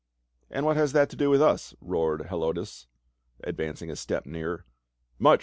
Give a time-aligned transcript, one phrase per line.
[0.49, 2.87] "And what has that to do with us?" roared Helo tus,
[3.43, 4.65] advancing a step nearer."
[5.19, 5.39] Much